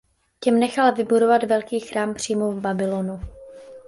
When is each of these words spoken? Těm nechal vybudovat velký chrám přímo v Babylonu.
Těm 0.39 0.59
nechal 0.59 0.93
vybudovat 0.95 1.43
velký 1.43 1.79
chrám 1.79 2.13
přímo 2.13 2.51
v 2.51 2.61
Babylonu. 2.61 3.19